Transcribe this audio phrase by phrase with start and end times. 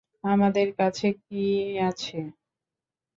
[0.25, 1.43] আমাদের কাছে কি
[1.81, 2.19] আছে?